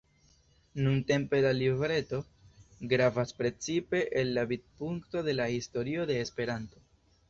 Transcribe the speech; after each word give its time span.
Nuntempe 0.85 1.41
la 1.47 1.51
libreto 1.57 2.23
gravas 2.95 3.37
precipe 3.45 4.03
el 4.23 4.35
la 4.41 4.49
vidpunkto 4.55 5.27
de 5.31 5.41
la 5.41 5.51
historio 5.61 6.13
de 6.13 6.21
Esperanto. 6.29 6.87